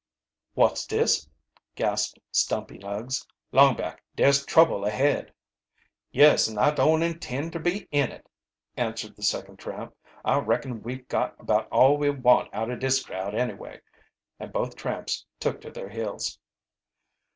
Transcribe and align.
"Wot's 0.55 0.87
dis!" 0.87 1.29
gasped 1.75 2.17
Stumpy 2.31 2.79
Nuggs. 2.79 3.23
"Longback, 3.53 3.99
dare's 4.15 4.43
trouble 4.43 4.83
ahead!" 4.83 5.31
"Yes, 6.11 6.49
an' 6.49 6.57
I 6.57 6.71
don't 6.71 7.03
intend 7.03 7.53
ter 7.53 7.59
be 7.59 7.87
in 7.91 8.09
it!" 8.11 8.27
answered 8.75 9.15
the 9.15 9.21
second 9.21 9.57
tramp. 9.57 9.95
"I 10.25 10.39
reckon 10.39 10.81
we've 10.81 11.07
got 11.07 11.39
about 11.39 11.67
all 11.71 11.97
we 11.97 12.09
want 12.09 12.51
out 12.51 12.71
of 12.71 12.79
dis 12.79 13.03
crowd, 13.05 13.35
anyway!" 13.35 13.79
And 14.39 14.51
both 14.51 14.75
tramps 14.75 15.23
took 15.39 15.61
to 15.61 15.69
their 15.71 15.89
heels. 15.89 16.39